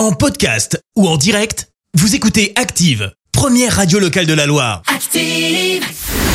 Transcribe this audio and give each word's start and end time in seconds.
En 0.00 0.12
podcast 0.12 0.82
ou 0.96 1.06
en 1.06 1.18
direct, 1.18 1.68
vous 1.92 2.14
écoutez 2.14 2.54
Active, 2.56 3.12
première 3.32 3.76
radio 3.76 3.98
locale 3.98 4.24
de 4.24 4.32
la 4.32 4.46
Loire. 4.46 4.80
Active. 4.86 5.84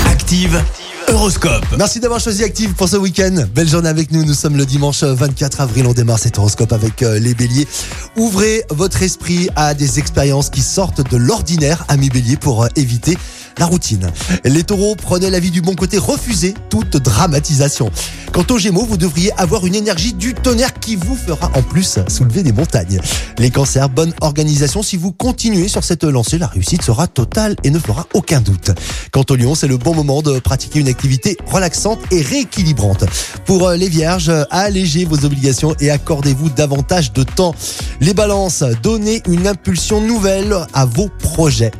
Active, 0.05 0.63
Horoscope. 1.07 1.65
Merci 1.75 1.99
d'avoir 1.99 2.19
choisi 2.19 2.43
Active 2.43 2.75
pour 2.75 2.87
ce 2.87 2.97
week-end. 2.97 3.43
Belle 3.55 3.67
journée 3.67 3.89
avec 3.89 4.11
nous. 4.11 4.23
Nous 4.23 4.35
sommes 4.35 4.55
le 4.55 4.67
dimanche 4.67 5.01
24 5.01 5.61
avril. 5.61 5.87
On 5.87 5.93
démarre 5.93 6.19
cet 6.19 6.37
horoscope 6.37 6.73
avec 6.73 7.01
euh, 7.01 7.17
les 7.17 7.33
béliers. 7.33 7.67
Ouvrez 8.15 8.63
votre 8.69 9.01
esprit 9.01 9.49
à 9.55 9.73
des 9.73 9.97
expériences 9.97 10.51
qui 10.51 10.61
sortent 10.61 11.01
de 11.09 11.17
l'ordinaire, 11.17 11.85
amis 11.87 12.09
béliers, 12.09 12.37
pour 12.37 12.65
euh, 12.65 12.67
éviter 12.75 13.17
la 13.57 13.65
routine. 13.65 14.11
Les 14.43 14.63
taureaux, 14.63 14.95
prenez 14.95 15.31
la 15.31 15.39
vie 15.39 15.51
du 15.51 15.61
bon 15.61 15.73
côté, 15.73 15.97
refusez 15.97 16.53
toute 16.69 16.97
dramatisation. 16.97 17.89
Quant 18.35 18.45
aux 18.49 18.57
gémeaux, 18.57 18.83
vous 18.83 18.97
devriez 18.97 19.31
avoir 19.37 19.65
une 19.65 19.75
énergie 19.75 20.11
du 20.11 20.33
tonnerre 20.33 20.73
qui 20.73 20.97
vous 20.97 21.15
fera 21.15 21.49
en 21.55 21.61
plus 21.61 21.99
soulever 22.09 22.43
des 22.43 22.51
montagnes. 22.51 22.99
Les 23.37 23.49
cancers, 23.49 23.87
bonne 23.87 24.13
organisation. 24.19 24.83
Si 24.83 24.97
vous 24.97 25.13
continuez 25.13 25.69
sur 25.69 25.85
cette 25.85 26.03
lancée, 26.03 26.37
la 26.37 26.47
réussite 26.47 26.81
sera 26.81 27.07
totale 27.07 27.55
et 27.63 27.69
ne 27.69 27.79
fera 27.79 28.05
aucun 28.13 28.41
doute. 28.41 28.71
Quant 29.11 29.23
aux 29.29 29.37
lions, 29.37 29.55
c'est 29.55 29.69
le 29.69 29.77
bon 29.77 29.95
moment 29.95 30.21
de 30.21 30.39
pratiquer 30.39 30.81
une 30.81 30.89
activité 30.89 31.37
relaxante 31.45 31.99
et 32.11 32.21
rééquilibrante. 32.21 33.05
Pour 33.45 33.69
euh, 33.69 33.77
les 33.77 33.87
vierges, 33.87 34.29
allégez 34.51 35.05
vos 35.05 35.23
obligations 35.23 35.73
et 35.79 35.89
accordez-vous 35.89 36.49
davantage 36.49 37.13
de 37.13 37.23
temps. 37.23 37.55
Les 38.01 38.13
balances, 38.13 38.65
donnez 38.83 39.23
une 39.29 39.47
impulsion 39.47 40.01
nouvelle 40.01 40.53
à 40.73 40.83
vos 40.83 41.07
projets. 41.07 41.71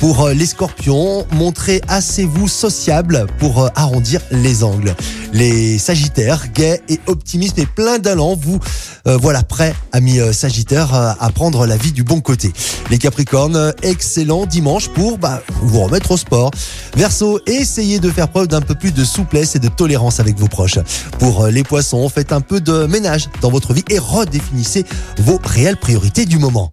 Pour 0.00 0.22
euh, 0.22 0.32
les 0.32 0.46
scorpions, 0.46 1.26
montrez 1.30 1.82
assez 1.86 2.24
vous 2.24 2.48
sociable 2.48 3.26
pour 3.38 3.64
euh, 3.64 3.68
arrondir 3.76 4.22
les 4.30 4.64
angles. 4.64 4.96
Les 5.34 5.78
sagittaires, 5.78 6.50
gays 6.54 6.80
et 6.88 6.98
optimistes 7.06 7.58
et 7.58 7.66
plein 7.66 7.98
d'allant, 7.98 8.34
vous 8.34 8.58
euh, 9.06 9.18
voilà 9.18 9.42
prêts, 9.42 9.74
amis 9.92 10.18
euh, 10.18 10.32
sagittaires, 10.32 10.94
à 10.94 11.30
prendre 11.30 11.66
la 11.66 11.76
vie 11.76 11.92
du 11.92 12.02
bon 12.02 12.22
côté. 12.22 12.50
Les 12.90 12.96
capricornes, 12.96 13.74
excellent 13.82 14.46
dimanche 14.46 14.88
pour 14.88 15.18
bah, 15.18 15.42
vous 15.60 15.82
remettre 15.82 16.12
au 16.12 16.16
sport. 16.16 16.50
Verseau, 16.96 17.38
essayez 17.46 18.00
de 18.00 18.10
faire 18.10 18.28
preuve 18.28 18.48
d'un 18.48 18.62
peu 18.62 18.74
plus 18.74 18.92
de 18.92 19.04
souplesse 19.04 19.54
et 19.54 19.58
de 19.58 19.68
tolérance 19.68 20.18
avec 20.18 20.38
vos 20.38 20.48
proches. 20.48 20.78
Pour 21.18 21.46
les 21.46 21.62
poissons, 21.62 22.08
faites 22.08 22.32
un 22.32 22.40
peu 22.40 22.60
de 22.60 22.86
ménage 22.86 23.28
dans 23.42 23.50
votre 23.50 23.74
vie 23.74 23.84
et 23.90 23.98
redéfinissez 23.98 24.86
vos 25.18 25.38
réelles 25.44 25.76
priorités 25.76 26.24
du 26.24 26.38
moment. 26.38 26.72